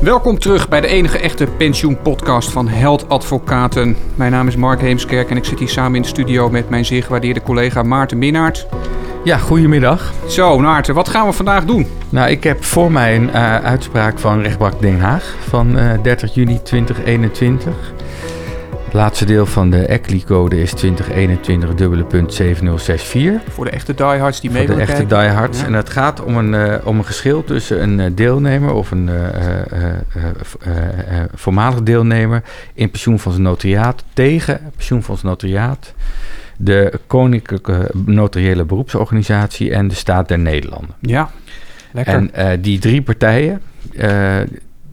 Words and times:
Welkom 0.00 0.38
terug 0.38 0.68
bij 0.68 0.80
de 0.80 0.86
enige 0.86 1.18
echte 1.18 1.46
pensioenpodcast 1.46 2.50
van 2.50 2.68
Held 2.68 3.08
Advocaten. 3.08 3.96
Mijn 4.14 4.32
naam 4.32 4.48
is 4.48 4.56
Mark 4.56 4.80
Heemskerk 4.80 5.30
en 5.30 5.36
ik 5.36 5.44
zit 5.44 5.58
hier 5.58 5.68
samen 5.68 5.94
in 5.94 6.02
de 6.02 6.08
studio 6.08 6.50
met 6.50 6.70
mijn 6.70 6.84
zeer 6.84 7.02
gewaardeerde 7.02 7.42
collega 7.42 7.82
Maarten 7.82 8.18
Minnaert. 8.18 8.66
Ja, 9.24 9.36
goedemiddag. 9.36 10.12
Zo, 10.28 10.58
Maarten, 10.58 10.94
wat 10.94 11.08
gaan 11.08 11.26
we 11.26 11.32
vandaag 11.32 11.64
doen? 11.64 11.86
Nou, 12.08 12.30
ik 12.30 12.44
heb 12.44 12.64
voor 12.64 12.92
mij 12.92 13.16
een 13.16 13.28
uh, 13.28 13.54
uitspraak 13.54 14.18
van 14.18 14.40
rechtbank 14.42 14.80
Den 14.80 15.00
Haag 15.00 15.34
van 15.48 15.78
uh, 15.78 15.92
30 16.02 16.34
juni 16.34 16.62
2021. 16.62 17.72
Het 18.88 18.96
laatste 18.96 19.24
deel 19.24 19.46
van 19.46 19.70
de 19.70 19.86
ECLI-code 19.86 20.60
is 20.60 20.72
2021 20.72 21.74
dubbele 21.74 22.04
punt 22.04 22.34
7064. 22.34 23.52
Voor 23.52 23.64
de 23.64 23.70
echte 23.70 23.94
diehards 23.94 24.40
die 24.40 24.50
mee 24.50 24.66
Voor 24.66 24.74
de 24.74 24.80
echte 24.80 24.96
kijken. 24.96 25.18
diehards. 25.18 25.60
Ja. 25.60 25.66
En 25.66 25.72
het 25.72 25.90
gaat 25.90 26.22
om 26.22 26.36
een, 26.36 26.52
uh, 26.52 26.74
om 26.84 26.98
een 26.98 27.04
geschil 27.04 27.44
tussen 27.44 27.82
een 27.82 27.98
uh, 27.98 28.06
deelnemer 28.14 28.72
of 28.72 28.90
een 28.90 29.08
uh, 29.08 29.14
voormalig 31.34 31.82
deelnemer 31.82 32.42
in 32.74 32.90
pensioenfonds 32.90 33.38
notariaat 33.38 34.04
tegen 34.12 34.60
pensioenfonds 34.76 35.22
notariaat, 35.22 35.94
de 36.56 37.00
Koninklijke 37.06 37.90
Notariële 38.04 38.64
Beroepsorganisatie 38.64 39.72
en 39.72 39.88
de 39.88 39.94
Staat 39.94 40.28
der 40.28 40.38
Nederlanden. 40.38 40.94
Ja, 41.00 41.30
lekker. 41.92 42.28
En 42.32 42.60
die 42.60 42.78
drie 42.78 43.02
partijen, 43.02 43.62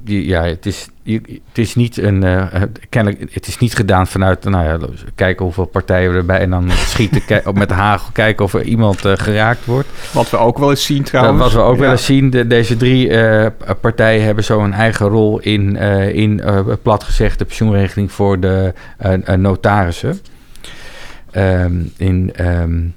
ja, 0.05 0.43
het 0.43 0.65
is, 0.65 0.87
het 1.03 1.57
is 1.57 1.75
niet 1.75 1.97
een, 1.97 2.23
uh, 2.23 2.45
kennelijk, 2.89 3.33
het 3.33 3.47
is 3.47 3.57
niet 3.57 3.75
gedaan 3.75 4.07
vanuit, 4.07 4.43
nou 4.43 4.65
ja, 4.65 4.87
kijken 5.15 5.45
hoeveel 5.45 5.65
partijen 5.65 6.13
erbij 6.13 6.39
en 6.39 6.49
dan 6.49 6.71
schieten 6.93 7.21
met 7.53 7.69
de 7.69 7.73
hagel, 7.73 8.09
kijken 8.13 8.45
of 8.45 8.53
er 8.53 8.63
iemand 8.63 9.01
geraakt 9.01 9.65
wordt. 9.65 9.87
Wat 10.13 10.29
we 10.29 10.37
ook 10.37 10.57
wel 10.57 10.69
eens 10.69 10.85
zien 10.85 11.03
trouwens. 11.03 11.39
Wat 11.39 11.51
we 11.51 11.59
ook 11.59 11.75
ja. 11.75 11.81
wel 11.81 11.91
eens 11.91 12.05
zien, 12.05 12.29
de, 12.29 12.47
deze 12.47 12.77
drie 12.77 13.11
partijen 13.81 14.23
hebben 14.23 14.43
zo 14.43 14.59
een 14.59 14.73
eigen 14.73 15.07
rol 15.07 15.39
in, 15.39 15.75
in 16.13 16.41
plat 16.81 17.03
gezegd, 17.03 17.39
de 17.39 17.45
pensioenregeling 17.45 18.11
voor 18.11 18.39
de 18.39 18.73
notarissen. 19.37 20.19
Um, 21.37 21.91
in, 21.97 22.33
um, 22.39 22.95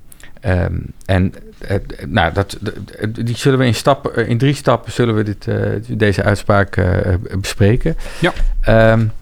um, 0.49 0.93
en 1.05 1.35
uh, 1.71 1.77
nou, 2.07 2.33
dat, 2.33 2.59
die 3.11 3.37
zullen 3.37 3.59
we 3.59 3.67
in, 3.67 3.75
stappen, 3.75 4.27
in 4.27 4.39
drie 4.39 4.55
stappen 4.55 4.93
zullen 4.93 5.15
we 5.15 5.23
dit, 5.23 5.47
uh, 5.47 5.57
deze 5.89 6.23
uitspraak 6.23 6.77
uh, 6.77 6.87
bespreken. 7.41 7.97
Ja. 8.21 8.33
Um, 8.93 9.13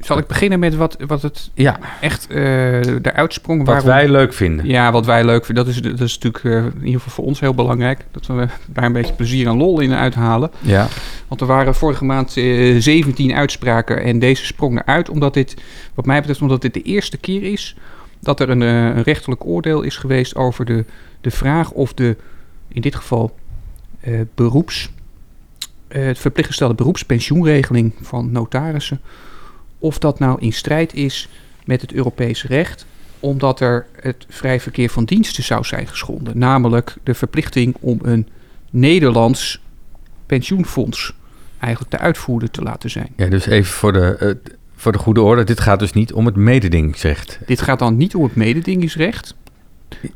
Zal 0.00 0.18
ik 0.18 0.26
beginnen 0.26 0.58
met 0.58 0.76
wat, 0.76 0.96
wat 1.06 1.22
het 1.22 1.50
ja. 1.54 1.78
echt 2.00 2.28
de 2.28 3.12
uitsprong 3.12 3.58
Wat 3.58 3.66
waarom, 3.66 3.86
wij 3.86 4.08
leuk 4.08 4.32
vinden. 4.32 4.66
Ja, 4.66 4.92
wat 4.92 5.06
wij 5.06 5.24
leuk 5.24 5.44
vinden. 5.44 5.64
Dat 5.64 5.74
is, 5.74 5.82
dat 5.82 6.00
is 6.00 6.18
natuurlijk 6.18 6.44
in 6.74 6.84
ieder 6.84 7.00
geval 7.00 7.12
voor 7.12 7.24
ons 7.24 7.40
heel 7.40 7.54
belangrijk. 7.54 8.04
Dat 8.10 8.26
we 8.26 8.46
daar 8.66 8.84
een 8.84 8.92
beetje 8.92 9.14
plezier 9.14 9.46
en 9.46 9.56
lol 9.56 9.80
in 9.80 9.92
uithalen. 9.92 10.50
Ja. 10.60 10.88
Want 11.28 11.40
er 11.40 11.46
waren 11.46 11.74
vorige 11.74 12.04
maand 12.04 12.32
17 12.32 13.34
uitspraken 13.34 14.02
en 14.02 14.18
deze 14.18 14.46
sprong 14.46 14.82
eruit. 14.82 15.08
Omdat 15.08 15.34
dit, 15.34 15.56
wat 15.94 16.06
mij 16.06 16.18
betreft, 16.18 16.42
omdat 16.42 16.62
dit 16.62 16.74
de 16.74 16.82
eerste 16.82 17.16
keer 17.16 17.42
is 17.42 17.76
dat 18.20 18.40
er 18.40 18.50
een, 18.50 18.60
een 18.60 19.02
rechterlijk 19.02 19.44
oordeel 19.44 19.82
is 19.82 19.96
geweest 19.96 20.34
over 20.34 20.64
de, 20.64 20.84
de 21.20 21.30
vraag 21.30 21.70
of 21.70 21.94
de, 21.94 22.16
in 22.68 22.80
dit 22.80 22.94
geval, 22.94 23.36
uh, 24.06 24.20
beroeps, 24.34 24.90
uh, 25.88 26.04
het 26.04 26.18
verplicht 26.18 26.48
gestelde 26.48 26.74
beroepspensioenregeling 26.74 27.94
van 28.00 28.32
notarissen, 28.32 29.00
of 29.78 29.98
dat 29.98 30.18
nou 30.18 30.40
in 30.40 30.52
strijd 30.52 30.94
is 30.94 31.28
met 31.64 31.80
het 31.80 31.92
Europese 31.92 32.46
recht, 32.46 32.86
omdat 33.20 33.60
er 33.60 33.86
het 34.00 34.26
vrij 34.28 34.60
verkeer 34.60 34.90
van 34.90 35.04
diensten 35.04 35.44
zou 35.44 35.64
zijn 35.64 35.86
geschonden. 35.86 36.38
Namelijk 36.38 36.96
de 37.02 37.14
verplichting 37.14 37.76
om 37.80 37.98
een 38.02 38.28
Nederlands 38.70 39.62
pensioenfonds 40.26 41.14
eigenlijk 41.58 41.92
de 41.92 41.98
uitvoerder 41.98 42.50
te 42.50 42.62
laten 42.62 42.90
zijn. 42.90 43.08
Ja, 43.16 43.26
dus 43.26 43.46
even 43.46 43.72
voor 43.72 43.92
de, 43.92 44.38
voor 44.80 44.92
de 44.92 44.98
goede 44.98 45.20
orde, 45.20 45.44
dit 45.44 45.60
gaat 45.60 45.78
dus 45.78 45.92
niet 45.92 46.12
om 46.12 46.26
het 46.26 46.36
mededingingsrecht. 46.36 47.38
Dit 47.46 47.62
gaat 47.62 47.78
dan 47.78 47.96
niet 47.96 48.14
om 48.14 48.22
het 48.22 48.34
mededingingsrecht. 48.34 49.34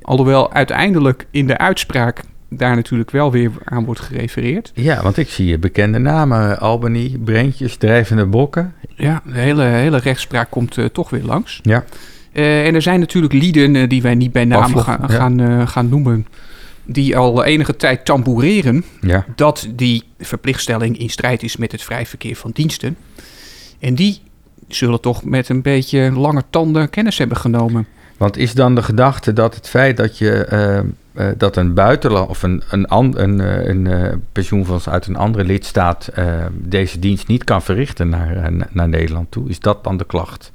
Alhoewel 0.02 0.52
uiteindelijk 0.52 1.26
in 1.30 1.46
de 1.46 1.58
uitspraak 1.58 2.22
daar 2.48 2.74
natuurlijk 2.76 3.10
wel 3.10 3.30
weer 3.30 3.50
aan 3.64 3.84
wordt 3.84 4.00
gerefereerd. 4.00 4.72
Ja, 4.74 5.02
want 5.02 5.16
ik 5.16 5.28
zie 5.28 5.58
bekende 5.58 5.98
namen. 5.98 6.60
Albany, 6.60 7.16
Brentjes, 7.24 7.76
Drijvende 7.76 8.26
Bokken. 8.26 8.74
Ja, 8.94 9.22
de 9.24 9.38
hele, 9.38 9.62
hele 9.62 9.98
rechtspraak 9.98 10.50
komt 10.50 10.76
uh, 10.76 10.84
toch 10.84 11.10
weer 11.10 11.22
langs. 11.24 11.60
Ja. 11.62 11.84
Uh, 12.32 12.66
en 12.66 12.74
er 12.74 12.82
zijn 12.82 13.00
natuurlijk 13.00 13.32
lieden 13.32 13.74
uh, 13.74 13.88
die 13.88 14.02
wij 14.02 14.14
niet 14.14 14.32
bij 14.32 14.44
naam 14.44 14.76
gaan, 14.76 15.04
ja. 15.08 15.14
gaan, 15.14 15.68
gaan 15.68 15.88
noemen... 15.88 16.26
die 16.84 17.16
al 17.16 17.44
enige 17.44 17.76
tijd 17.76 18.04
tamboureren... 18.04 18.84
Ja. 19.00 19.24
dat 19.36 19.68
die 19.74 20.02
verplichtstelling 20.18 20.98
in 20.98 21.10
strijd 21.10 21.42
is 21.42 21.56
met 21.56 21.72
het 21.72 21.82
vrij 21.82 22.06
verkeer 22.06 22.36
van 22.36 22.50
diensten. 22.54 22.96
En 23.78 23.94
die 23.94 24.20
zullen 24.74 25.00
toch 25.00 25.24
met 25.24 25.48
een 25.48 25.62
beetje 25.62 26.12
lange 26.12 26.42
tanden 26.50 26.90
kennis 26.90 27.18
hebben 27.18 27.36
genomen. 27.36 27.86
Want 28.16 28.36
is 28.36 28.54
dan 28.54 28.74
de 28.74 28.82
gedachte 28.82 29.32
dat 29.32 29.54
het 29.54 29.68
feit 29.68 29.96
dat 29.96 30.18
je 30.18 30.48
uh, 30.52 31.26
uh, 31.26 31.32
dat 31.36 31.56
een 31.56 31.74
buitenland 31.74 32.28
of 32.28 32.42
een, 32.42 32.62
een, 32.70 32.86
an, 32.88 33.18
een, 33.18 33.38
uh, 33.38 33.66
een 33.66 34.22
pensioenfonds 34.32 34.88
uit 34.88 35.06
een 35.06 35.16
andere 35.16 35.44
lidstaat 35.44 36.08
deze 36.52 36.98
dienst 36.98 37.26
niet 37.26 37.44
kan 37.44 37.62
verrichten 37.62 38.08
naar, 38.08 38.52
naar 38.70 38.88
Nederland 38.88 39.30
toe, 39.30 39.48
is 39.48 39.60
dat 39.60 39.84
dan 39.84 39.96
de 39.96 40.04
klacht? 40.04 40.52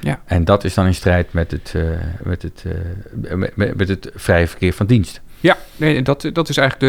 Ja. 0.00 0.20
En 0.24 0.44
dat 0.44 0.64
is 0.64 0.74
dan 0.74 0.86
in 0.86 0.94
strijd 0.94 1.32
met 1.32 1.50
het, 1.50 1.74
met 2.22 2.42
het, 2.42 2.64
met, 3.34 3.76
met 3.76 3.88
het 3.88 4.10
vrije 4.14 4.46
verkeer 4.46 4.72
van 4.72 4.86
dienst. 4.86 5.20
Ja, 5.40 5.56
nee, 5.76 6.02
dat, 6.02 6.30
dat 6.32 6.48
is 6.48 6.56
eigenlijk 6.56 6.80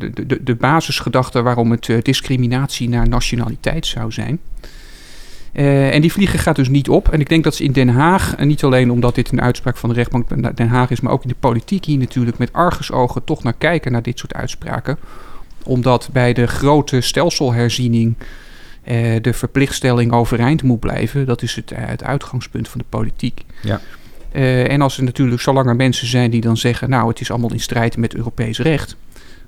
de, 0.00 0.26
de, 0.26 0.42
de 0.42 0.54
basisgedachte 0.54 1.42
waarom 1.42 1.70
het 1.70 1.90
discriminatie 2.02 2.88
naar 2.88 3.08
nationaliteit 3.08 3.86
zou 3.86 4.12
zijn. 4.12 4.40
Uh, 5.54 5.94
en 5.94 6.00
die 6.00 6.12
vliegen 6.12 6.38
gaat 6.38 6.56
dus 6.56 6.68
niet 6.68 6.88
op. 6.88 7.08
En 7.08 7.20
ik 7.20 7.28
denk 7.28 7.44
dat 7.44 7.54
ze 7.54 7.64
in 7.64 7.72
Den 7.72 7.88
Haag, 7.88 8.34
en 8.36 8.48
niet 8.48 8.64
alleen 8.64 8.90
omdat 8.90 9.14
dit 9.14 9.32
een 9.32 9.40
uitspraak 9.40 9.76
van 9.76 9.88
de 9.88 9.94
rechtbank 9.94 10.56
Den 10.56 10.68
Haag 10.68 10.90
is, 10.90 11.00
maar 11.00 11.12
ook 11.12 11.22
in 11.22 11.28
de 11.28 11.34
politiek 11.40 11.84
hier 11.84 11.98
natuurlijk 11.98 12.38
met 12.38 12.52
argusogen 12.52 13.24
toch 13.24 13.42
naar 13.42 13.54
kijken 13.58 13.92
naar 13.92 14.02
dit 14.02 14.18
soort 14.18 14.34
uitspraken. 14.34 14.98
Omdat 15.64 16.08
bij 16.12 16.32
de 16.32 16.46
grote 16.46 17.00
stelselherziening 17.00 18.14
uh, 18.18 19.16
de 19.22 19.32
verplichtstelling 19.32 20.12
overeind 20.12 20.62
moet 20.62 20.80
blijven. 20.80 21.26
Dat 21.26 21.42
is 21.42 21.54
het, 21.54 21.72
uh, 21.72 21.78
het 21.80 22.04
uitgangspunt 22.04 22.68
van 22.68 22.80
de 22.80 22.86
politiek. 22.88 23.44
Ja. 23.62 23.80
En 24.68 24.80
als 24.80 24.96
er 24.96 25.04
natuurlijk, 25.04 25.42
zolang 25.42 25.66
er 25.66 25.76
mensen 25.76 26.06
zijn 26.06 26.30
die 26.30 26.40
dan 26.40 26.56
zeggen, 26.56 26.90
nou 26.90 27.08
het 27.08 27.20
is 27.20 27.30
allemaal 27.30 27.52
in 27.52 27.60
strijd 27.60 27.96
met 27.96 28.14
Europees 28.14 28.58
recht. 28.58 28.96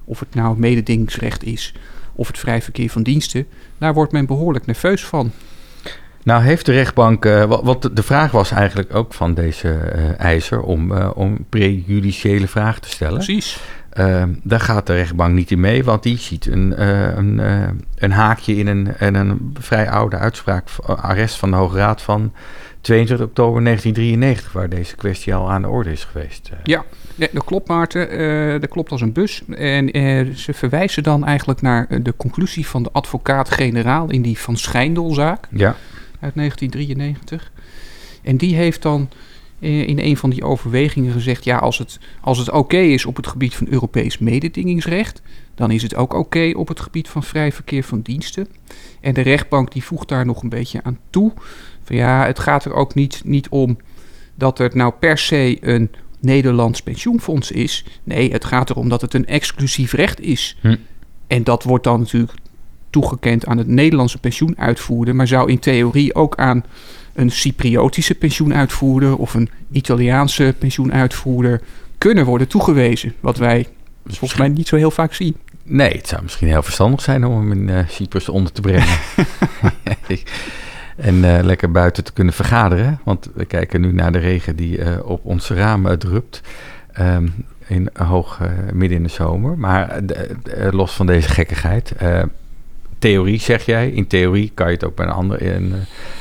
Of 0.05 0.21
het 0.21 0.34
nou 0.34 0.59
mededingingsrecht 0.59 1.44
is 1.44 1.75
of 2.15 2.27
het 2.27 2.38
vrij 2.38 2.62
verkeer 2.62 2.91
van 2.91 3.03
diensten. 3.03 3.47
Daar 3.78 3.94
wordt 3.94 4.12
men 4.12 4.27
behoorlijk 4.27 4.67
nerveus 4.67 5.05
van. 5.05 5.33
Nou 6.26 6.42
heeft 6.42 6.66
de 6.66 6.72
rechtbank, 6.72 7.25
uh, 7.25 7.44
wat, 7.44 7.91
de 7.92 8.03
vraag 8.03 8.31
was 8.31 8.50
eigenlijk 8.50 8.94
ook 8.94 9.14
van 9.14 9.34
deze 9.34 9.69
uh, 9.69 10.20
eiser 10.20 10.60
om, 10.60 10.92
uh, 10.92 11.10
om 11.14 11.44
prejudiciële 11.48 12.48
vragen 12.48 12.82
te 12.82 12.88
stellen. 12.88 13.14
Precies. 13.14 13.60
daar 14.42 14.60
gaat 14.60 14.87
de 14.87 14.94
rechtbank 14.94 15.34
niet 15.34 15.50
in 15.50 15.60
mee, 15.60 15.84
want 15.84 16.03
die 16.03 16.19
ziet 16.19 16.47
een, 16.47 16.82
een, 17.19 17.41
een 17.94 18.10
haakje 18.10 18.56
in 18.56 18.66
een, 18.66 18.98
in 18.98 19.14
een 19.14 19.54
vrij 19.60 19.91
oude 19.91 20.16
uitspraak, 20.16 20.69
arrest 20.87 21.37
van 21.37 21.50
de 21.50 21.56
Hoge 21.56 21.76
Raad 21.76 22.03
van 22.03 22.32
22 22.81 23.26
oktober 23.26 23.64
1993, 23.64 24.53
waar 24.53 24.69
deze 24.69 24.97
kwestie 24.97 25.34
al 25.34 25.50
aan 25.50 25.62
de 25.62 25.69
orde 25.69 25.93
is 25.93 26.04
geweest. 26.04 26.50
Ja, 26.62 26.84
ja 27.14 27.26
dat 27.32 27.44
klopt 27.44 27.69
Maarten, 27.69 28.60
dat 28.60 28.70
klopt 28.70 28.91
als 28.91 29.00
een 29.00 29.12
bus. 29.12 29.43
En 29.56 29.88
ze 30.37 30.54
verwijzen 30.54 31.03
dan 31.03 31.25
eigenlijk 31.25 31.60
naar 31.60 32.03
de 32.03 32.14
conclusie 32.16 32.66
van 32.66 32.82
de 32.82 32.91
advocaat-generaal 32.93 34.10
in 34.10 34.22
die 34.22 34.38
Van 34.38 34.56
Schijndelzaak. 34.56 35.47
Ja 35.50 35.76
uit 36.21 36.34
1993. 36.34 37.53
En 38.22 38.37
die 38.37 38.54
heeft 38.54 38.82
dan 38.82 39.09
in 39.59 39.99
een 39.99 40.16
van 40.16 40.31
die 40.31 40.44
overwegingen 40.44 41.12
gezegd: 41.12 41.44
ja, 41.44 41.56
als 41.56 41.78
het, 41.78 41.99
als 42.21 42.38
het 42.38 42.49
oké 42.49 42.59
okay 42.59 42.93
is 42.93 43.04
op 43.04 43.16
het 43.16 43.27
gebied 43.27 43.54
van 43.54 43.66
Europees 43.71 44.19
mededingingsrecht, 44.19 45.22
dan 45.55 45.71
is 45.71 45.82
het 45.82 45.94
ook 45.94 46.12
oké 46.12 46.21
okay 46.22 46.53
op 46.53 46.69
het 46.69 46.81
gebied 46.81 47.08
van 47.08 47.23
vrij 47.23 47.52
verkeer 47.52 47.85
van 47.85 48.00
diensten. 48.00 48.49
En 49.00 49.14
de 49.14 49.20
rechtbank 49.20 49.73
die 49.73 49.85
voegt 49.85 50.08
daar 50.08 50.26
nog 50.26 50.43
een 50.43 50.49
beetje 50.49 50.82
aan 50.82 50.99
toe. 51.11 51.32
Van 51.82 51.96
ja, 51.96 52.26
het 52.26 52.38
gaat 52.38 52.64
er 52.64 52.75
ook 52.75 52.94
niet, 52.94 53.20
niet 53.25 53.49
om 53.49 53.76
dat 54.35 54.58
het 54.58 54.75
nou 54.75 54.93
per 55.00 55.19
se 55.19 55.56
een 55.61 55.90
Nederlands 56.20 56.82
pensioenfonds 56.82 57.50
is. 57.50 57.85
Nee, 58.05 58.32
het 58.32 58.44
gaat 58.44 58.70
erom 58.70 58.88
dat 58.88 59.00
het 59.00 59.14
een 59.14 59.26
exclusief 59.26 59.93
recht 59.93 60.20
is. 60.20 60.56
Hm. 60.61 60.76
En 61.26 61.44
dat 61.44 61.62
wordt 61.62 61.85
dan 61.85 62.00
natuurlijk 62.00 62.32
toegekend 62.96 63.46
aan 63.46 63.58
het 63.58 63.66
Nederlandse 63.66 64.19
pensioenuitvoerder, 64.19 65.14
maar 65.14 65.26
zou 65.26 65.50
in 65.50 65.58
theorie 65.58 66.14
ook 66.14 66.37
aan 66.37 66.64
een 67.14 67.31
Cypriotische 67.31 68.14
pensioenuitvoerder 68.14 69.16
of 69.16 69.34
een 69.34 69.50
Italiaanse 69.70 70.54
pensioenuitvoerder 70.58 71.60
kunnen 71.98 72.25
worden 72.25 72.48
toegewezen. 72.48 73.14
Wat 73.20 73.37
wij 73.37 73.66
volgens 74.06 74.40
mij 74.40 74.48
niet 74.48 74.69
zo 74.69 74.76
heel 74.76 74.90
vaak 74.90 75.14
zien. 75.14 75.37
Nee, 75.62 75.93
het 75.93 76.08
zou 76.08 76.22
misschien 76.22 76.48
heel 76.48 76.62
verstandig 76.62 77.00
zijn 77.00 77.25
om 77.25 77.38
hem 77.38 77.52
in 77.52 77.69
uh, 77.69 77.78
Cyprus 77.88 78.28
onder 78.28 78.52
te 78.52 78.60
brengen. 78.60 78.99
en 80.96 81.14
uh, 81.14 81.38
lekker 81.42 81.70
buiten 81.70 82.04
te 82.04 82.12
kunnen 82.12 82.34
vergaderen. 82.34 83.00
Want 83.04 83.28
we 83.34 83.44
kijken 83.44 83.81
nu 83.81 83.92
naar 83.92 84.12
de 84.12 84.19
regen 84.19 84.56
die 84.56 84.78
uh, 84.78 84.87
op 85.04 85.25
ons 85.25 85.49
raam 85.49 85.99
drupt. 85.99 86.40
Um, 87.00 87.34
in 87.66 87.90
hoog 87.92 88.40
midden 88.72 88.99
in 88.99 89.02
de 89.02 89.08
zomer. 89.08 89.58
Maar 89.58 90.00
los 90.70 90.92
van 90.92 91.06
deze 91.06 91.28
gekkigheid 91.28 91.92
theorie, 92.98 93.40
zeg 93.40 93.64
jij. 93.66 93.88
In 93.90 94.06
theorie 94.06 94.50
kan 94.54 94.66
je 94.66 94.72
het 94.72 94.84
ook 94.84 94.94
bij 94.94 95.06
een 95.06 95.12
andere 95.12 95.54
een, 95.54 95.69
uh, 95.69 95.75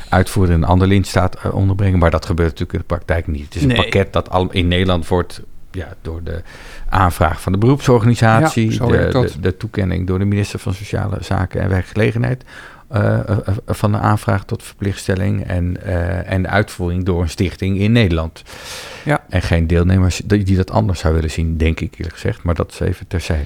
uitvoerder 0.09 0.55
in 0.55 0.61
een 0.61 0.67
ander 0.67 0.87
lintstaat 0.87 1.37
uh, 1.45 1.55
onderbrengen. 1.55 1.99
Maar 1.99 2.11
dat 2.11 2.25
gebeurt 2.25 2.49
natuurlijk 2.49 2.73
in 2.73 2.79
de 2.87 2.95
praktijk 2.95 3.27
niet. 3.27 3.43
Het 3.45 3.55
is 3.55 3.63
een 3.63 3.75
pakket 3.75 4.13
dat 4.13 4.29
al 4.29 4.51
in 4.51 4.67
Nederland 4.67 5.07
wordt 5.07 5.41
ja, 5.71 5.93
door 6.01 6.23
de 6.23 6.41
aanvraag 6.89 7.41
van 7.41 7.51
de 7.51 7.57
beroepsorganisatie, 7.57 8.71
Ja, 8.71 8.85
de, 8.87 9.07
de, 9.11 9.39
de 9.39 9.57
toekenning 9.57 10.07
door 10.07 10.19
de 10.19 10.25
minister 10.25 10.59
van 10.59 10.73
Sociale 10.73 11.17
Zaken 11.21 11.61
en 11.61 11.69
Werkgelegenheid. 11.69 12.43
eh, 12.87 13.19
eh, 13.19 13.37
eh, 13.45 13.55
van 13.65 13.91
de 13.91 13.97
aanvraag 13.97 14.45
tot 14.45 14.63
verplichtstelling 14.63 15.43
en, 15.47 15.83
eh, 15.83 16.31
en 16.31 16.41
de 16.41 16.47
uitvoering 16.49 17.05
door 17.05 17.21
een 17.21 17.29
stichting 17.29 17.79
in 17.79 17.91
Nederland. 17.91 18.43
Ja. 19.05 19.23
En 19.29 19.41
geen 19.41 19.67
deelnemers 19.67 20.21
die, 20.25 20.43
die 20.43 20.55
dat 20.55 20.71
anders 20.71 20.99
zou 20.99 21.13
willen 21.13 21.31
zien, 21.31 21.57
denk 21.57 21.79
ik 21.79 21.93
eerlijk 21.97 22.13
gezegd. 22.13 22.43
Maar 22.43 22.55
dat 22.55 22.71
is 22.71 22.79
even 22.79 23.07
terzijde. 23.07 23.45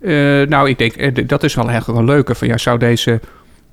Eh, 0.00 0.12
nou, 0.48 0.68
ik 0.68 0.78
denk, 0.78 0.92
eh, 0.92 1.26
dat 1.26 1.42
is 1.42 1.54
wel 1.54 1.68
eigenlijk 1.68 1.98
wel 1.98 2.08
leuker. 2.14 2.34
Van, 2.36 2.48
ja, 2.48 2.58
zou 2.58 2.78
deze 2.78 3.20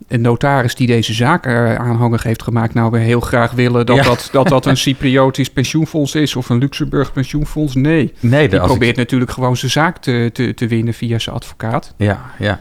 notaris 0.07 0.75
die 0.75 0.88
deze 0.88 1.13
zaak 1.13 1.47
aanhangig 1.77 2.24
heeft 2.24 2.44
gemaakt... 2.44 2.74
nou 2.74 2.91
weer 2.91 3.01
heel 3.01 3.19
graag 3.19 3.51
willen 3.51 3.85
dat 3.85 3.95
Ja. 3.95 4.03
dat, 4.03 4.29
dat, 4.31 4.47
dat 4.47 4.65
een 4.65 4.77
Cypriotisch 4.88 5.50
pensioenfonds 5.50 6.15
is... 6.15 6.35
of 6.35 6.50
een 6.50 6.57
Luxemburg 6.57 7.13
pensioenfonds? 7.13 7.75
Nee. 7.75 8.13
Nee, 8.19 8.47
Die 8.50 8.59
ik- 8.59 8.65
probeert 8.65 8.95
natuurlijk 8.95 9.31
gewoon 9.31 9.57
zijn 9.57 9.71
zaak 9.71 9.97
te, 9.97 10.29
te, 10.33 10.53
te 10.53 10.68
winnen 10.68 10.94
via 10.94 11.19
zijn 11.19 11.35
advocaat. 11.35 11.94
Ja, 11.97 12.25
ja. 12.39 12.59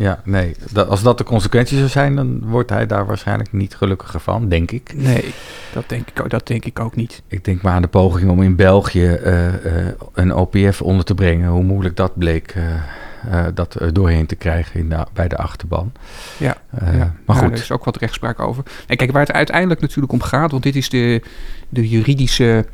Ja, 0.00 0.20
nee. 0.24 0.54
Dat, 0.72 0.88
als 0.88 1.02
dat 1.02 1.18
de 1.18 1.24
consequentie 1.24 1.76
zou 1.76 1.88
zijn, 1.88 2.16
dan 2.16 2.40
wordt 2.44 2.70
hij 2.70 2.86
daar 2.86 3.06
waarschijnlijk 3.06 3.52
niet 3.52 3.74
gelukkiger 3.76 4.20
van, 4.20 4.48
denk 4.48 4.70
ik. 4.70 4.92
Nee, 4.94 5.34
dat 5.72 5.84
denk 5.88 6.08
ik, 6.08 6.20
ook- 6.20 6.30
dat 6.30 6.46
denk 6.46 6.64
ik 6.64 6.78
ook 6.80 6.96
niet. 6.96 7.22
Ik 7.26 7.44
denk 7.44 7.62
maar 7.62 7.72
aan 7.72 7.82
de 7.82 7.88
poging 7.88 8.30
om 8.30 8.42
in 8.42 8.56
België 8.56 9.06
eh, 9.06 9.46
eh, 9.48 9.92
een 10.14 10.34
OPF 10.34 10.82
onder 10.82 11.04
te 11.04 11.14
brengen. 11.14 11.48
Hoe 11.48 11.62
moeilijk 11.62 11.96
dat 11.96 12.18
bleek 12.18 12.54
eh, 13.30 13.44
dat 13.54 13.74
er 13.80 13.92
doorheen 13.92 14.26
te 14.26 14.36
krijgen 14.36 14.80
in 14.80 14.88
de, 14.88 15.06
bij 15.12 15.28
de 15.28 15.36
achterban. 15.36 15.92
Ja, 16.36 16.56
ja. 16.80 17.14
Maar 17.26 17.36
Ja, 17.36 17.42
goed, 17.42 17.52
er 17.52 17.58
is 17.62 17.70
ook 17.72 17.84
wat 17.84 17.96
rechtspraak 17.96 18.40
over. 18.40 18.64
En 18.86 18.96
kijk, 18.96 19.12
waar 19.12 19.26
het 19.26 19.32
uiteindelijk 19.32 19.80
natuurlijk 19.80 20.12
om 20.12 20.22
gaat... 20.22 20.50
want 20.50 20.62
dit 20.62 20.76
is 20.76 20.88
de, 20.88 21.22
de 21.68 21.88
juridische 21.88 22.66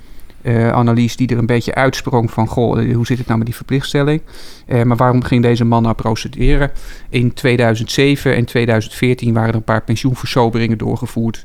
analyse 0.55 1.17
die 1.17 1.29
er 1.29 1.39
een 1.39 1.47
beetje 1.47 1.75
uitsprong 1.75 2.31
van... 2.31 2.47
goh, 2.47 2.81
eh, 2.81 2.95
hoe 2.95 3.07
zit 3.07 3.19
het 3.19 3.27
nou 3.27 3.39
met 3.39 3.47
die 3.47 3.57
verplichtstelling? 3.57 4.21
Eh, 4.67 4.83
maar 4.83 4.97
waarom 4.97 5.25
ging 5.25 5.43
deze 5.43 5.65
man 5.65 5.83
nou 5.83 5.95
procederen? 5.95 6.71
In 7.09 7.33
2007 7.33 8.37
en 8.37 8.45
2014 8.45 9.33
waren 9.33 9.49
er 9.49 9.55
een 9.55 9.63
paar 9.63 9.83
pensioenversoberingen 9.83 10.79
doorgevoerd... 10.79 11.45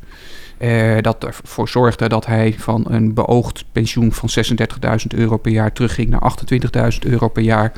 eh, 0.58 0.98
dat 1.02 1.24
ervoor 1.24 1.70
zorgde 1.70 2.10
dat 2.10 2.26
hij 2.26 2.56
van 2.58 2.86
een 2.90 3.14
beoogd 3.14 3.66
pensioen 3.72 4.12
van 4.12 4.30
36.000 4.30 5.08
euro 5.08 5.38
per 5.38 5.52
jaar... 5.52 5.74
terugging 5.74 6.10
naar 6.10 6.34
28.000 6.94 7.00
euro 7.00 7.28
per 7.28 7.44
jaar... 7.44 7.72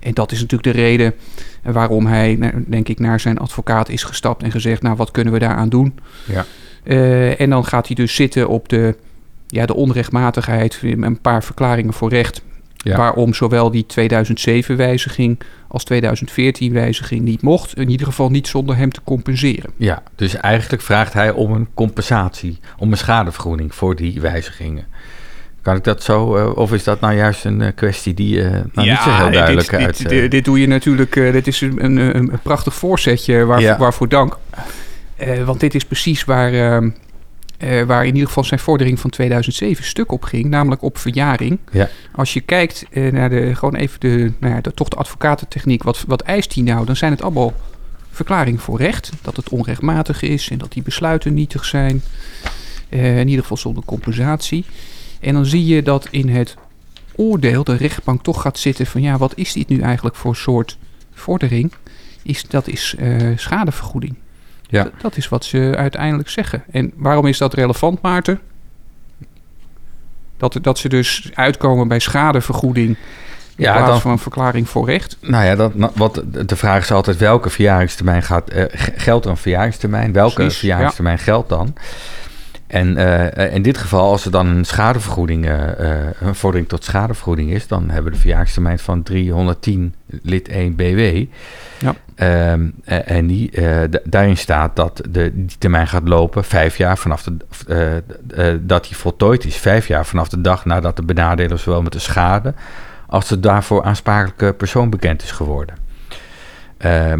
En 0.00 0.14
dat 0.14 0.32
is 0.32 0.40
natuurlijk 0.40 0.76
de 0.76 0.82
reden 0.82 1.14
waarom 1.62 2.06
hij, 2.06 2.54
denk 2.66 2.88
ik, 2.88 2.98
naar 2.98 3.20
zijn 3.20 3.38
advocaat 3.38 3.88
is 3.88 4.02
gestapt 4.02 4.42
en 4.42 4.50
gezegd: 4.50 4.82
Nou, 4.82 4.96
wat 4.96 5.10
kunnen 5.10 5.32
we 5.32 5.38
daaraan 5.38 5.68
doen? 5.68 5.98
Ja. 6.26 6.44
Eh, 6.82 7.40
en 7.40 7.50
dan 7.50 7.64
gaat 7.64 7.86
hij 7.86 7.96
dus 7.96 8.14
zitten 8.14 8.48
op 8.48 8.68
de, 8.68 8.96
ja, 9.50 9.66
de 9.66 9.74
onrechtmatigheid, 9.74 10.80
een 10.82 11.20
paar 11.20 11.44
verklaringen 11.44 11.92
voor 11.92 12.08
recht. 12.08 12.42
Ja. 12.76 12.96
Waarom 12.96 13.34
zowel 13.34 13.70
die 13.70 13.86
2007-wijziging 14.00 15.38
als 15.68 15.84
2014-wijziging 15.92 17.20
niet 17.20 17.42
mocht. 17.42 17.76
In 17.76 17.90
ieder 17.90 18.06
geval 18.06 18.30
niet 18.30 18.48
zonder 18.48 18.76
hem 18.76 18.92
te 18.92 19.00
compenseren. 19.04 19.70
ja, 19.76 20.02
dus 20.16 20.36
eigenlijk 20.36 20.82
vraagt 20.82 21.12
hij 21.12 21.30
om 21.30 21.52
een 21.52 21.68
compensatie, 21.74 22.58
om 22.78 22.90
een 22.90 22.98
schadevergoeding 22.98 23.74
voor 23.74 23.96
die 23.96 24.20
wijzigingen. 24.20 24.84
Kan 25.62 25.76
ik 25.76 25.84
dat 25.84 26.02
zo, 26.02 26.36
eh, 26.36 26.56
of 26.56 26.72
is 26.72 26.84
dat 26.84 27.00
nou 27.00 27.14
juist 27.14 27.44
een 27.44 27.60
eh, 27.62 27.68
kwestie 27.74 28.14
die 28.14 28.42
eh 28.42 28.50
nou, 28.50 28.88
niet 28.88 28.98
zo 28.98 29.10
heel 29.10 29.30
duidelijk 29.30 29.70
dit, 29.70 29.80
uit... 29.80 29.98
Dit, 29.98 30.08
dit, 30.08 30.30
dit 30.30 30.44
doe 30.44 30.60
je 30.60 30.66
natuurlijk, 30.66 31.12
dit 31.12 31.46
is 31.46 31.60
een, 31.60 31.84
een, 31.84 32.16
een 32.16 32.40
prachtig 32.42 32.74
voorzetje 32.74 33.56
Ja. 33.58 33.78
waarvoor 33.78 34.08
dank. 34.08 34.38
Want 35.44 35.60
dit 35.60 35.74
is 35.74 35.84
precies 35.84 36.24
waar, 36.24 36.82
eh, 37.60 37.82
waar 37.82 38.06
in 38.06 38.12
ieder 38.12 38.26
geval 38.26 38.44
zijn 38.44 38.60
vordering 38.60 39.00
van 39.00 39.10
2007 39.10 39.84
stuk 39.84 40.12
op 40.12 40.22
ging, 40.22 40.44
namelijk 40.44 40.82
op 40.82 40.98
verjaring. 40.98 41.58
Ja. 41.72 41.88
Als 42.14 42.32
je 42.32 42.40
kijkt 42.40 42.86
eh, 42.90 43.12
naar 43.12 43.30
de, 43.30 43.54
gewoon 43.54 43.74
even 43.74 44.00
de, 44.00 44.32
nou 44.38 44.54
ja, 44.54 44.60
de, 44.60 44.74
toch 44.74 44.88
de 44.88 44.96
advocatentechniek, 44.96 45.82
wat, 45.82 46.04
wat 46.06 46.20
eist 46.22 46.54
hij 46.54 46.62
nou? 46.62 46.86
Dan 46.86 46.96
zijn 46.96 47.12
het 47.12 47.22
allemaal 47.22 47.52
verklaringen 48.10 48.60
voor 48.60 48.78
recht, 48.78 49.10
dat 49.22 49.36
het 49.36 49.48
onrechtmatig 49.48 50.22
is 50.22 50.50
en 50.50 50.58
dat 50.58 50.72
die 50.72 50.82
besluiten 50.82 51.34
nietig 51.34 51.64
zijn. 51.64 52.02
Eh, 52.88 53.18
in 53.18 53.28
ieder 53.28 53.42
geval 53.42 53.56
zonder 53.56 53.84
compensatie. 53.84 54.64
En 55.20 55.34
dan 55.34 55.46
zie 55.46 55.66
je 55.66 55.82
dat 55.82 56.08
in 56.10 56.28
het 56.28 56.56
oordeel 57.14 57.64
de 57.64 57.76
rechtbank 57.76 58.22
toch 58.22 58.40
gaat 58.40 58.58
zitten 58.58 58.86
van 58.86 59.02
ja, 59.02 59.18
wat 59.18 59.32
is 59.36 59.52
dit 59.52 59.68
nu 59.68 59.80
eigenlijk 59.80 60.16
voor 60.16 60.36
soort 60.36 60.78
vordering? 61.12 61.72
Is, 62.22 62.42
dat 62.42 62.68
is 62.68 62.96
schadevergoeding. 63.36 64.14
Ja. 64.70 64.90
Dat 65.02 65.16
is 65.16 65.28
wat 65.28 65.44
ze 65.44 65.74
uiteindelijk 65.76 66.28
zeggen. 66.28 66.62
En 66.70 66.92
waarom 66.96 67.26
is 67.26 67.38
dat 67.38 67.54
relevant, 67.54 68.02
Maarten? 68.02 68.40
Dat, 70.36 70.58
dat 70.62 70.78
ze 70.78 70.88
dus 70.88 71.30
uitkomen 71.34 71.88
bij 71.88 71.98
schadevergoeding 71.98 72.88
in 72.88 72.96
Ja, 73.66 73.72
plaats 73.72 73.90
dan- 73.90 74.00
van 74.00 74.10
een 74.10 74.18
verklaring 74.18 74.68
voor 74.68 74.86
recht. 74.86 75.16
Nou 75.20 75.44
ja, 75.44 75.54
dat, 75.56 75.72
wat, 75.94 76.22
de 76.46 76.56
vraag 76.56 76.82
is 76.82 76.90
altijd 76.92 77.16
welke 77.16 77.50
verjaringstermijn 77.50 78.22
gaat, 78.22 78.50
g- 78.54 78.88
geldt 78.96 79.24
er 79.24 79.30
een 79.30 79.36
verjaringstermijn? 79.36 80.12
Welke 80.12 80.34
Precies, 80.34 80.58
verjaringstermijn 80.58 81.18
geldt 81.18 81.48
dan? 81.48 81.74
En 82.70 82.96
eh, 82.96 83.54
in 83.54 83.62
dit 83.62 83.78
geval, 83.78 84.10
als 84.10 84.24
er 84.24 84.30
dan 84.30 84.46
een 84.46 84.64
schadevergoeding, 84.64 85.46
eh, 85.46 86.00
eh, 86.00 86.06
een 86.20 86.34
vordering 86.34 86.68
tot 86.68 86.84
schadevergoeding 86.84 87.50
is, 87.50 87.66
dan 87.66 87.84
hebben 87.90 88.04
we 88.04 88.10
de 88.10 88.22
verjaringstermijn 88.22 88.78
van 88.78 89.02
310 89.02 89.94
lid 90.22 90.48
1 90.48 90.74
BW. 90.74 91.24
Ja. 91.78 91.94
Ehm, 92.14 92.68
eh, 92.84 93.10
en 93.10 93.26
die, 93.26 93.50
da- 93.90 94.00
daarin 94.04 94.36
staat 94.36 94.76
dat 94.76 95.02
de, 95.10 95.30
die 95.34 95.58
termijn 95.58 95.86
gaat 95.86 96.08
lopen 96.08 96.44
vijf 96.44 96.76
jaar 96.76 96.98
vanaf 96.98 97.22
de, 97.22 98.60
dat 98.62 98.84
die 98.86 98.96
voltooid 98.96 99.44
is, 99.44 99.56
vijf 99.56 99.88
jaar 99.88 100.06
vanaf 100.06 100.28
de 100.28 100.40
dag 100.40 100.64
nadat 100.64 100.96
de 100.96 101.02
benadeler 101.02 101.58
zowel 101.58 101.82
met 101.82 101.92
de 101.92 101.98
schade 101.98 102.54
als 103.06 103.28
de 103.28 103.40
daarvoor 103.40 103.82
aansprakelijke 103.82 104.52
persoon 104.52 104.90
bekend 104.90 105.22
is 105.22 105.30
geworden. 105.30 105.74
Eh, 106.80 107.12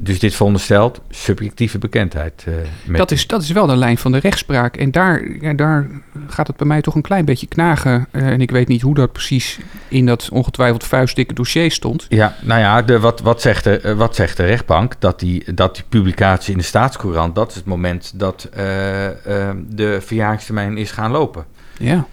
dus 0.00 0.18
dit 0.18 0.34
veronderstelt 0.34 1.00
subjectieve 1.10 1.78
bekendheid. 1.78 2.44
eh, 2.46 2.54
met 2.84 2.98
Dat 2.98 3.10
is, 3.10 3.26
dat 3.26 3.42
is 3.42 3.50
wel 3.50 3.66
de 3.66 3.76
lijn 3.76 3.98
van 3.98 4.12
de 4.12 4.18
rechtspraak. 4.18 4.76
En 4.76 4.90
daar, 4.90 5.22
ja, 5.40 5.52
daar 5.52 5.86
gaat 6.26 6.46
het 6.46 6.56
bij 6.56 6.66
mij 6.66 6.80
toch 6.80 6.94
een 6.94 7.02
klein 7.02 7.24
beetje 7.24 7.46
knagen. 7.46 8.06
Eh, 8.10 8.26
en 8.26 8.40
ik 8.40 8.50
weet 8.50 8.68
niet 8.68 8.82
hoe 8.82 8.94
dat 8.94 9.12
precies 9.12 9.58
in 9.88 10.06
dat 10.06 10.28
ongetwijfeld 10.32 10.84
vuistdikke 10.84 11.34
dossier 11.34 11.70
stond. 11.70 12.06
Ja, 12.08 12.34
nou 12.42 12.60
ja, 12.60 12.82
de, 12.82 13.00
wat, 13.00 13.20
wat, 13.20 13.40
zegt 13.40 13.64
de, 13.64 13.94
wat 13.96 14.14
zegt 14.14 14.36
de 14.36 14.44
rechtbank? 14.44 14.94
Dat 14.98 15.20
die, 15.20 15.54
dat 15.54 15.74
die 15.74 15.84
publicatie 15.88 16.52
in 16.52 16.58
de 16.58 16.64
staatscourant, 16.64 17.34
dat 17.34 17.50
is 17.50 17.56
het 17.56 17.64
moment 17.64 18.12
dat 18.14 18.48
de 19.68 19.98
verjaringstermijn 20.00 20.76
is 20.76 20.90
gaan 20.90 21.10
lopen. 21.10 21.44
Ja, 21.78 22.06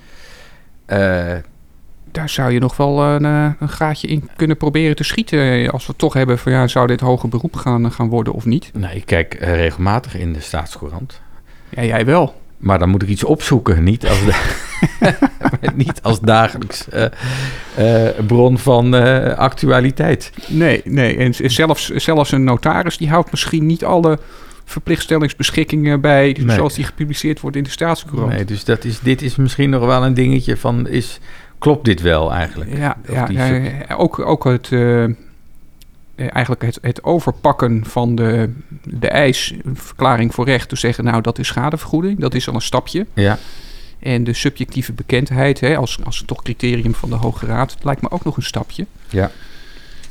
daar 2.16 2.30
zou 2.30 2.52
je 2.52 2.60
nog 2.60 2.78
wel 2.78 3.04
een, 3.04 3.26
eh, 3.26 3.50
een 3.60 3.70
gaatje 3.70 4.08
in 4.08 4.30
kunnen 4.36 4.58
proberen 4.58 4.96
te 4.96 5.04
schieten. 5.04 5.40
eh, 5.40 5.70
Als 5.70 5.82
we 5.86 5.90
het 5.90 5.98
toch 5.98 6.14
hebben 6.14 6.38
van 6.40 6.52
ja, 6.52 6.68
zou 6.68 6.88
dit 6.88 7.00
hoger 7.00 7.30
beroep 7.30 7.56
gaan, 7.56 7.92
gaan 7.92 8.10
worden 8.10 8.34
of 8.34 8.46
niet? 8.46 8.70
nou, 8.74 8.96
ik 8.96 9.06
kijk 9.06 9.34
eh, 9.34 9.56
regelmatig 9.56 10.16
in 10.18 10.34
de 10.34 10.40
staatscourant. 10.42 11.22
Ja, 11.70 11.84
jij 11.84 12.06
wel. 12.06 12.44
Maar 12.58 12.80
dan 12.80 12.90
moet 12.90 13.02
ik 13.02 13.10
iets 13.10 13.24
opzoeken, 13.24 13.84
niet 13.84 14.08
als, 14.08 14.20
niet 15.76 16.00
als 16.02 16.20
dagelijks 16.20 16.90
eh, 16.90 17.06
eh, 18.08 18.26
bron 18.28 18.58
van 18.58 18.96
eh, 18.96 19.38
actualiteit. 19.38 20.32
Nee, 20.48 20.82
nee. 20.86 21.18
En 21.18 21.34
zelfs, 21.52 21.90
zelfs 21.90 22.32
een 22.32 22.44
notaris 22.44 22.98
die 22.98 23.10
houdt 23.10 23.32
misschien 23.32 23.66
niet 23.66 23.84
alle 23.86 24.20
verplichtstellingsbeschikkingen 24.66 26.02
bij... 26.02 26.38
Nee. 26.40 26.56
zoals 26.56 26.74
die 26.74 26.84
gepubliceerd 26.84 27.40
wordt 27.40 27.58
in 27.58 27.64
de 27.64 27.70
staatscourant. 27.70 28.32
Nee, 28.32 28.46
dus 28.46 28.64
dat 28.64 28.84
is, 28.84 29.00
dit 29.00 29.22
is 29.22 29.36
misschien 29.36 29.70
nog 29.70 29.86
wel 29.86 30.06
een 30.06 30.14
dingetje 30.14 30.58
van, 30.58 30.88
is, 30.88 31.20
klopt 31.58 31.86
dit 31.86 32.02
wel 32.02 32.34
eigenlijk? 32.34 32.78
Ja, 32.78 32.98
ja, 33.12 33.26
die 33.26 33.98
ook, 33.98 34.20
ook 34.20 34.44
het, 34.44 34.72
eh, 34.72 35.04
eh, 35.04 35.12
eigenlijk 36.16 36.62
het, 36.62 36.80
het 36.82 37.04
overpakken 37.04 37.86
van 37.86 38.16
de, 38.16 38.54
de 38.84 39.08
eis, 39.08 39.54
een 39.64 39.78
verklaring 39.78 40.34
voor 40.34 40.46
recht, 40.46 40.70
te 40.70 40.76
zeggen, 40.76 41.04
nou 41.04 41.22
dat 41.22 41.40
is 41.40 41.48
schadevergoeding, 41.48 42.20
dat 42.20 42.34
is 42.34 42.48
al 42.48 42.54
een 42.54 42.62
stapje. 42.62 43.06
Ja, 43.14 43.38
En 44.00 44.24
de 44.24 44.34
subjectieve 44.34 44.94
bekendheid, 44.94 45.60
hè, 45.60 45.78
als, 45.78 46.00
als 46.04 46.24
toch 46.26 46.42
criterium 46.42 46.96
van 46.96 47.10
de 47.10 47.16
Hoge 47.16 47.46
Raad, 47.46 47.76
lijkt 47.82 48.02
me 48.02 48.12
ook 48.12 48.24
nog 48.24 48.38
een 48.38 48.44
stapje. 48.44 48.86
ja. 49.10 49.32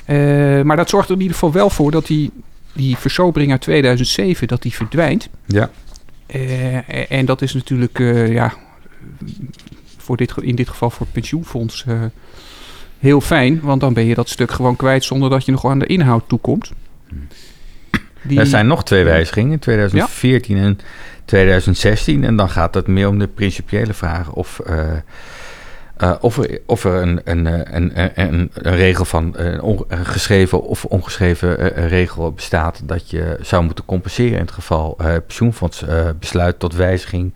Eh, 0.05 0.63
maar 0.63 0.77
dat 0.77 0.89
zorgt 0.89 1.09
er 1.09 1.15
in 1.15 1.21
ieder 1.21 1.35
geval 1.35 1.53
wel 1.53 1.71
voor 1.71 1.91
dat 1.91 2.07
die, 2.07 2.31
die 2.73 2.97
versobering 2.97 3.51
uit 3.51 3.61
2007, 3.61 4.49
dat 4.49 4.63
die 4.63 4.75
verdwijnt. 4.75 5.29
ja. 5.47 5.71
En 7.09 7.27
dat 7.27 7.43
is 7.43 7.55
natuurlijk, 7.55 7.99
ja, 8.29 8.53
voor 10.05 10.17
dit, 10.17 10.35
in 10.41 10.55
dit 10.55 10.69
geval 10.69 10.91
voor 10.91 11.07
het 11.07 11.15
pensioenfonds 11.15 11.85
eh, 11.87 12.03
heel 12.99 13.21
fijn. 13.21 13.61
Want 13.61 13.81
dan 13.81 13.93
ben 13.93 14.05
je 14.05 14.15
dat 14.15 14.29
stuk 14.29 14.51
gewoon 14.51 14.77
kwijt 14.77 15.05
zonder 15.05 15.31
dat 15.31 15.45
je 15.45 15.53
nog 15.53 15.65
aan 15.65 15.79
de 15.79 15.87
inhoud 15.87 16.29
toekomt. 16.29 16.73
Die, 18.23 18.39
Er 18.39 18.47
zijn 18.47 18.67
nog 18.67 18.85
twee 18.85 19.05
wijzigingen, 19.05 19.59
2014 19.59 20.57
en 20.57 20.79
2016. 21.25 22.25
En 22.25 22.37
dan 22.37 22.51
gaat 22.51 22.75
het 22.75 22.87
meer 22.87 23.09
om 23.09 23.19
de 23.19 23.29
principiële 23.29 23.95
vraag 23.95 24.33
of, 24.33 24.61
eh, 24.61 24.93
Uh, 25.99 26.15
of 26.21 26.39
er, 26.39 26.61
of 26.67 26.85
er 26.85 27.03
een, 27.03 27.21
een, 27.25 27.47
een, 27.77 27.91
een, 28.15 28.51
een 28.55 28.77
regel 28.77 29.05
van 29.05 29.33
een, 29.37 29.61
on, 29.61 29.85
geschreven 29.89 30.63
of 30.63 30.85
ongeschreven 30.85 31.61
uh, 31.61 31.89
regel 31.89 32.33
bestaat 32.33 32.83
dat 32.85 33.11
je 33.11 33.39
zou 33.41 33.65
moeten 33.65 33.85
compenseren 33.85 34.33
in 34.33 34.41
het 34.45 34.51
geval 34.51 34.97
uh, 35.01 35.07
pensioenfonds 35.27 35.85
besluit 36.19 36.59
tot 36.59 36.75
wijziging 36.75 37.33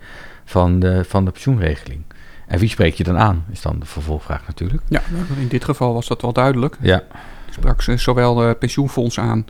van 0.49 0.79
de, 0.79 1.03
van 1.07 1.25
de 1.25 1.31
pensioenregeling. 1.31 2.03
En 2.49 2.59
wie 2.59 2.69
spreek 2.69 2.93
je 2.93 3.03
dan 3.03 3.17
aan, 3.17 3.45
is 3.51 3.61
dan 3.61 3.79
de 3.79 3.85
vervolgvraag 3.85 4.47
natuurlijk. 4.47 4.81
Ja, 4.87 5.01
in 5.39 5.47
dit 5.47 5.63
geval 5.63 5.93
was 5.93 6.07
dat 6.07 6.21
wel 6.21 6.33
duidelijk. 6.33 6.77
Ja. 6.81 6.97
Ik 7.47 7.53
sprak 7.53 7.81
ze 7.81 7.97
zowel 7.97 8.35
de 8.35 8.55
pensioenfonds 8.59 9.19
aan, 9.19 9.45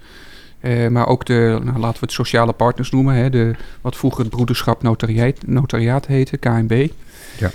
uh, 0.61 0.87
maar 0.87 1.07
ook 1.07 1.25
de, 1.25 1.59
nou, 1.63 1.79
laten 1.79 1.99
we 1.99 2.05
het 2.05 2.11
sociale 2.11 2.53
partners 2.53 2.91
noemen, 2.91 3.15
hè, 3.15 3.29
de, 3.29 3.55
wat 3.81 3.95
vroeger 3.95 4.19
het 4.19 4.29
broederschap 4.29 4.83
notariaat, 4.83 5.35
notariaat 5.45 6.05
heette, 6.05 6.37
KNB. 6.37 6.87
Ja. 7.37 7.51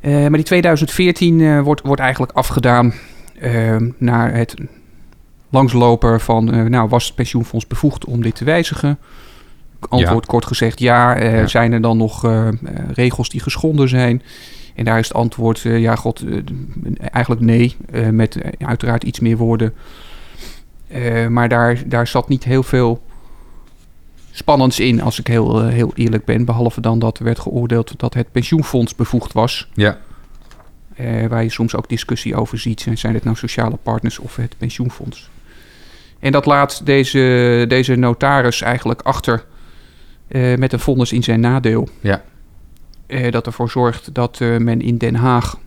Uh, 0.00 0.20
maar 0.20 0.30
die 0.30 0.42
2014 0.42 1.38
uh, 1.38 1.60
wordt, 1.60 1.82
wordt 1.82 2.00
eigenlijk 2.00 2.32
afgedaan 2.32 2.94
naar 3.98 4.34
het 4.34 4.54
langsloper 5.50 6.20
van, 6.20 6.70
nou 6.70 6.88
was 6.88 7.06
het 7.06 7.14
pensioenfonds 7.14 7.66
bevoegd 7.66 8.04
om 8.04 8.22
dit 8.22 8.34
te 8.34 8.44
wijzigen? 8.44 8.98
Antwoord 9.88 10.24
Ja. 10.24 10.30
kort 10.30 10.46
gezegd 10.46 10.78
ja. 10.78 11.16
Eh, 11.16 11.38
Ja. 11.38 11.46
Zijn 11.46 11.72
er 11.72 11.80
dan 11.80 11.96
nog 11.96 12.24
eh, 12.24 12.48
eh, 12.48 12.54
regels 12.94 13.28
die 13.28 13.40
geschonden 13.40 13.88
zijn? 13.88 14.22
En 14.74 14.84
daar 14.84 14.98
is 14.98 15.08
het 15.08 15.16
antwoord, 15.16 15.64
eh, 15.64 15.80
ja 15.80 15.96
god, 15.96 16.20
eh, 16.20 16.38
eigenlijk 17.12 17.40
nee. 17.40 17.76
eh, 17.90 18.08
met 18.08 18.38
uiteraard 18.58 19.04
iets 19.04 19.20
meer 19.20 19.36
woorden. 19.36 19.74
Maar 21.28 21.48
daar, 21.48 21.82
daar 21.86 22.06
zat 22.06 22.28
niet 22.28 22.44
heel 22.44 22.62
veel 22.62 23.02
spannends 24.30 24.80
in, 24.80 25.02
als 25.02 25.18
ik 25.18 25.26
heel, 25.26 25.66
heel 25.66 25.92
eerlijk 25.94 26.24
ben. 26.24 26.44
Behalve 26.44 26.80
dan 26.80 26.98
dat 26.98 27.18
er 27.18 27.24
werd 27.24 27.38
geoordeeld 27.38 27.94
dat 27.96 28.14
het 28.14 28.32
pensioenfonds 28.32 28.94
bevoegd 28.94 29.32
was. 29.32 29.70
Ja, 29.74 29.98
waar 31.28 31.42
je 31.42 31.50
soms 31.50 31.76
ook 31.76 31.88
discussie 31.88 32.34
over 32.34 32.58
ziet. 32.58 32.86
Zijn- 32.94 33.14
het 33.14 33.24
nou 33.24 33.36
sociale 33.36 33.78
partners 33.82 34.18
of 34.18 34.36
het 34.36 34.54
pensioenfonds? 34.58 35.30
En 36.18 36.32
dat 36.32 36.46
laat 36.46 36.86
deze, 36.86 37.64
deze 37.68 37.94
notaris 37.94 38.62
eigenlijk 38.62 39.02
achter 39.02 39.44
met 40.56 40.72
een 40.72 40.80
vonnis 40.80 41.12
in 41.12 41.22
zijn 41.22 41.40
nadeel. 41.40 41.88
Ja. 42.00 42.22
Eh, 43.12 43.32
dat 43.32 43.46
ervoor 43.46 43.70
zorgt 43.70 44.14
dat 44.14 44.40
eh, 44.40 44.56
men 44.56 44.80
in 44.80 44.96
Den 44.96 45.14
Haag 45.14 45.58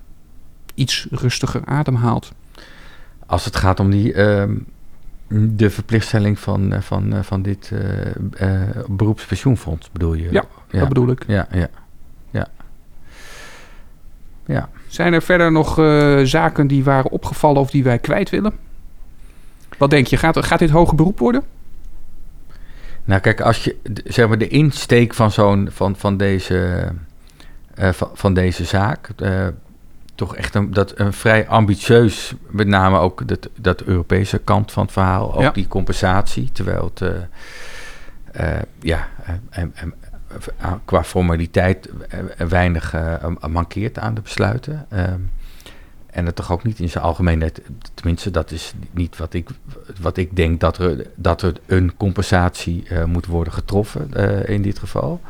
iets 0.74 1.08
rustiger 1.12 1.62
ademhaalt. 1.66 2.32
als 3.26 3.46
het 3.46 3.56
gaat 3.56 3.80
om 3.80 3.92
die, 3.92 4.14
ehm, 4.14 4.56
de 5.28 5.70
verplichtstelling 5.70 6.40
van, 6.40 6.74
eh, 6.74 6.82
van, 6.82 7.24
van 7.24 7.42
dit 7.42 7.72
beroepspensioenfonds, 8.88 9.90
bedoel 9.92 10.14
je? 10.14 10.32
Ja, 10.32 10.44
ja. 10.70 10.80
Dat 10.80 10.88
bedoel 10.88 11.10
ik. 11.10 11.24
Ja, 11.28 11.48
ja. 11.52 11.68
Ja. 12.32 12.48
Ja. 14.46 14.70
Zijn 14.88 15.14
er 15.14 15.22
verder 15.22 15.52
nog 15.52 15.74
zaken 16.24 16.68
die 16.68 16.84
waren 16.84 17.12
opgevallen 17.12 17.62
of 17.62 17.70
die 17.70 17.84
wij 17.84 18.00
kwijt 18.00 18.30
willen? 18.30 18.54
Wat 19.78 19.90
denk 19.90 20.08
je? 20.08 20.18
Gaat, 20.18 20.46
gaat 20.46 20.60
dit 20.60 20.70
hoger 20.70 20.96
beroep 20.96 21.20
worden? 21.20 21.44
Nou, 23.04 23.22
kijk, 23.22 23.42
als 23.42 23.64
je 23.64 23.76
zeg 24.06 24.28
maar 24.28 24.38
de 24.38 24.48
insteek 24.48 25.14
van 25.14 25.32
zo'n 25.32 25.68
van, 25.72 25.96
van 25.96 26.18
deze 26.18 26.92
eh, 27.76 27.92
van, 27.92 28.10
van 28.14 28.34
deze 28.34 28.66
zaak, 28.66 29.10
eh, 29.18 29.48
toch 30.16 30.36
echt 30.36 30.56
een, 30.56 30.74
dat 30.74 31.00
een 31.00 31.14
vrij 31.14 31.48
ambitieus, 31.48 32.34
met 32.48 32.68
name 32.68 32.98
ook 32.98 33.28
dat, 33.28 33.50
dat 33.56 33.82
Europese 33.82 34.38
kant 34.38 34.72
van 34.72 34.84
het 34.84 34.92
verhaal, 34.92 35.34
ook 35.36 35.42
Ja. 35.42 35.52
die 35.52 35.68
compensatie, 35.68 36.50
terwijl 36.52 36.92
het 36.94 37.02
eh, 38.32 38.60
ja 38.80 39.08
en, 39.50 39.72
en, 39.76 39.94
eh, 40.58 40.74
qua 40.86 41.04
formaliteit 41.04 41.90
weinig 42.38 42.96
mankeert 43.50 44.00
aan 44.00 44.14
de 44.14 44.22
besluiten. 44.22 44.86
Ehm, 44.90 45.20
en 46.06 46.26
het 46.26 46.36
toch 46.36 46.52
ook 46.52 46.64
niet 46.64 46.80
in 46.80 46.90
zijn 46.90 47.04
algemeenheid, 47.04 47.62
tenminste 47.94 48.32
dat 48.32 48.52
is 48.52 48.74
niet 48.92 49.18
wat 49.18 49.34
ik, 49.34 49.50
wat 50.02 50.18
ik 50.18 50.36
denk, 50.36 50.60
dat 50.60 50.78
er, 50.78 51.08
dat 51.16 51.42
er 51.42 51.54
een 51.66 51.98
compensatie 51.98 52.88
moet 53.06 53.26
worden 53.26 53.54
getroffen 53.54 54.14
in 54.48 54.62
dit 54.62 54.80
geval. 54.80 55.22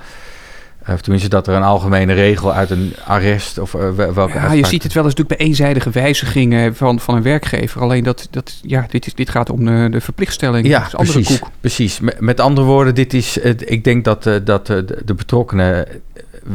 Of 0.90 1.02
tenminste 1.02 1.30
dat 1.30 1.48
er 1.48 1.56
een 1.56 1.64
algemene 1.64 2.14
regel 2.14 2.54
uit 2.54 2.70
een 2.70 2.94
arrest 3.06 3.58
of 3.58 3.74
eh, 3.74 3.90
wel- 3.92 4.14
welke 4.14 4.34
Ja, 4.34 4.52
je 4.54 4.66
ziet 4.66 4.84
het 4.84 4.94
wel 4.94 5.04
eens 5.04 5.14
natuurlijk 5.16 5.38
bij 5.40 5.48
eenzijdige 5.48 5.90
wijzigingen 5.90 6.76
van, 6.76 7.00
van 7.00 7.16
een 7.16 7.22
werkgever. 7.22 7.82
Alleen 7.82 8.04
dat, 8.04 8.28
dat 8.32 8.60
ja, 8.62 8.86
dit, 8.90 9.06
is, 9.08 9.14
dit 9.14 9.30
gaat 9.30 9.50
om 9.50 9.66
de, 9.66 9.88
de 9.92 10.02
verplichtstelling. 10.02 10.68
Ja, 10.68 10.88
precies. 10.92 11.40
koek. 11.40 11.50
precies. 11.60 12.00
Met, 12.00 12.20
met 12.20 12.40
andere 12.40 12.68
woorden, 12.68 12.96
dit 12.96 13.14
is, 13.14 13.38
ik 13.58 13.84
denk 13.84 14.04
dat, 14.06 14.26
eh, 14.26 14.34
dat 14.44 14.70
eh, 14.70 14.78
de, 15.06 15.14
betrokkenen 15.14 15.88
eh, 15.88 15.94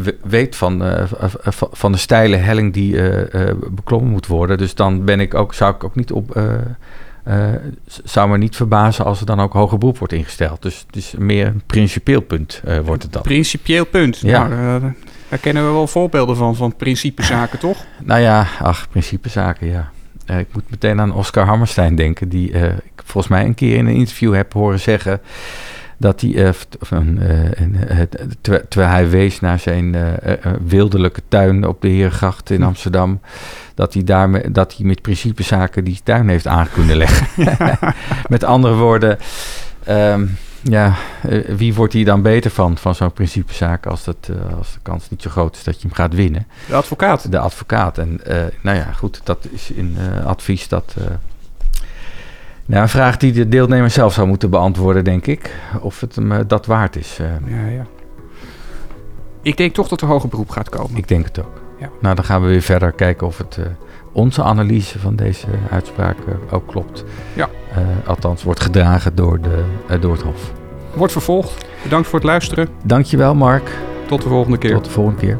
we- 0.02 0.16
weet 0.22 0.56
van, 0.56 0.84
eh, 0.84 1.02
van 1.72 1.92
de 1.92 1.98
steile 1.98 2.36
helling 2.36 2.72
die 2.72 2.96
eh, 3.10 3.48
eh, 3.48 3.54
beklommen 3.70 4.10
moet 4.10 4.26
worden. 4.26 4.58
Dus 4.58 4.74
dan 4.74 5.04
ben 5.04 5.20
ik 5.20 5.34
ook, 5.34 5.54
zou 5.54 5.74
ik 5.74 5.84
ook 5.84 5.94
niet 5.94 6.12
op. 6.12 6.40
eh, 7.24 7.48
zou 8.04 8.30
me 8.30 8.38
niet 8.38 8.56
verbazen 8.56 9.04
als 9.04 9.20
er 9.20 9.26
dan 9.26 9.40
ook 9.40 9.52
hoger 9.52 9.78
beroep 9.78 9.98
wordt 9.98 10.12
ingesteld. 10.12 10.62
Dus 10.62 10.84
het 10.86 10.96
is 10.96 11.14
meer 11.18 11.46
een 11.46 11.62
principieel 11.66 12.20
punt 12.20 12.60
eh, 12.64 12.78
wordt 12.78 13.02
het 13.02 13.12
dan. 13.12 13.22
Principieel 13.22 13.86
punt. 13.86 14.18
Ja. 14.18 14.48
Nou, 14.48 14.82
eh, 14.82 14.90
daar 15.28 15.38
kennen 15.38 15.66
we 15.66 15.72
wel 15.72 15.86
voorbeelden 15.86 16.36
van, 16.36 16.56
van 16.56 16.76
principezaken, 16.76 17.58
toch? 17.68 17.84
Nou 18.02 18.20
ja, 18.20 18.46
ach, 18.62 18.88
principezaken, 18.90 19.66
ja. 19.66 19.90
Ik 20.38 20.46
moet 20.52 20.70
meteen 20.70 21.00
aan 21.00 21.14
Oscar 21.14 21.46
Hammerstein 21.46 21.94
denken, 21.94 22.28
die 22.28 22.50
ik 22.50 23.02
volgens 23.04 23.28
mij 23.32 23.44
een 23.44 23.54
keer 23.54 23.76
in 23.76 23.86
een 23.86 23.94
interview 23.94 24.34
heb 24.34 24.52
horen 24.52 24.80
zeggen 24.80 25.20
dat 26.00 26.20
hij, 26.20 26.34
eh, 26.34 26.48
eh, 26.90 28.00
eh, 28.00 28.08
ter- 28.40 28.68
terwijl 28.68 28.92
hij 28.92 29.08
wees 29.08 29.40
naar 29.40 29.58
zijn 29.58 29.96
wildelijke 30.64 31.22
tuin 31.28 31.66
op 31.66 31.82
de 31.82 31.88
Heergracht 31.88 32.50
in 32.50 32.60
Hm. 32.60 32.66
Amsterdam, 32.66 33.20
dat 33.74 33.94
hij, 33.94 34.04
daarmee, 34.04 34.50
dat 34.50 34.76
hij 34.76 34.86
met 34.86 35.02
principezaken 35.02 35.84
die 35.84 36.00
tuin 36.02 36.28
heeft 36.28 36.46
aan 36.46 36.68
kunnen 36.72 36.96
leggen. 36.96 37.26
met 38.28 38.44
andere 38.44 38.74
woorden, 38.74 39.18
ehm, 39.84 40.26
ja, 40.62 40.94
wie 41.56 41.74
wordt 41.74 41.92
hier 41.92 42.04
dan 42.04 42.22
beter 42.22 42.50
van, 42.50 42.78
van 42.78 42.94
zo'n 42.94 43.12
principezaak, 43.12 43.86
als, 43.86 44.04
dat, 44.04 44.30
als 44.56 44.72
de 44.72 44.78
kans 44.82 45.10
niet 45.10 45.22
zo 45.22 45.30
groot 45.30 45.56
is 45.56 45.64
dat 45.64 45.74
je 45.80 45.86
hem 45.88 45.96
gaat 45.96 46.14
winnen? 46.14 46.46
De 46.68 46.74
advocaat. 46.74 47.32
de 47.32 47.38
advocaat. 47.38 47.98
En 47.98 48.20
nou 48.62 48.76
ja, 48.76 48.92
goed, 48.92 49.20
dat 49.24 49.46
is 49.50 49.70
in 49.70 49.96
advies 50.24 50.68
dat. 50.68 50.94
Nou, 52.70 52.82
een 52.82 52.88
vraag 52.88 53.16
die 53.16 53.32
de 53.32 53.48
deelnemer 53.48 53.90
zelf 53.90 54.12
zou 54.12 54.26
moeten 54.26 54.50
beantwoorden, 54.50 55.04
denk 55.04 55.26
ik. 55.26 55.54
Of 55.80 56.00
het 56.00 56.14
hem 56.14 56.32
eh, 56.32 56.38
dat 56.46 56.66
waard 56.66 56.96
is. 56.96 57.18
Eh, 57.20 57.26
Ja, 57.54 57.66
ja. 57.66 57.86
Ik 59.42 59.56
denk 59.56 59.74
toch 59.74 59.88
dat 59.88 60.00
er 60.00 60.06
hoger 60.06 60.28
beroep 60.28 60.50
gaat 60.50 60.68
komen. 60.68 60.96
ik 60.96 61.08
denk 61.08 61.24
het 61.24 61.40
ook. 61.40 61.60
Ja. 61.78 61.88
Nou, 62.00 62.14
dan 62.14 62.24
gaan 62.24 62.42
we 62.42 62.48
weer 62.48 62.62
verder 62.62 62.92
kijken 62.92 63.26
of 63.26 63.38
het, 63.38 63.56
eh, 63.56 63.64
onze 64.12 64.42
analyse 64.42 64.98
van 64.98 65.16
deze 65.16 65.46
uitspraak 65.70 66.16
ook 66.50 66.66
klopt. 66.66 67.04
Ja. 67.32 67.48
Althans, 68.06 68.42
wordt 68.42 68.60
gedragen 68.60 69.14
door, 69.14 69.40
de, 69.40 69.64
door 70.00 70.12
het 70.12 70.22
Hof. 70.22 70.52
Wordt 70.94 71.12
vervolgd. 71.12 71.66
Bedankt 71.82 72.08
voor 72.08 72.18
het 72.18 72.28
luisteren. 72.28 72.68
Dankjewel, 72.84 73.34
Mark. 73.34 73.70
Tot 74.06 74.22
de 74.22 74.28
volgende 74.28 74.58
keer. 74.58 74.74
Tot 74.74 74.84
de 74.84 74.90
volgende 74.90 75.20
keer. 75.20 75.38